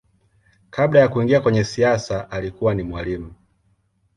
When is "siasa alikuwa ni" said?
1.63-2.83